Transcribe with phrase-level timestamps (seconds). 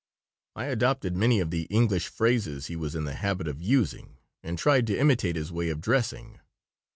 [0.55, 4.57] I adopted many of the English phrases he was in the habit of using and
[4.57, 6.39] tried to imitate his way of dressing.